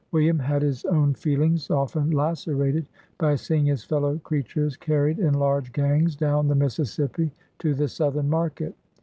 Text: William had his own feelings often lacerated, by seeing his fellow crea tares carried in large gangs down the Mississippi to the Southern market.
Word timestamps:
William 0.11 0.39
had 0.39 0.63
his 0.63 0.83
own 0.85 1.13
feelings 1.13 1.69
often 1.69 2.09
lacerated, 2.09 2.87
by 3.19 3.35
seeing 3.35 3.67
his 3.67 3.83
fellow 3.83 4.17
crea 4.23 4.41
tares 4.41 4.75
carried 4.75 5.19
in 5.19 5.35
large 5.35 5.71
gangs 5.71 6.15
down 6.15 6.47
the 6.47 6.55
Mississippi 6.55 7.29
to 7.59 7.75
the 7.75 7.87
Southern 7.87 8.27
market. 8.27 8.73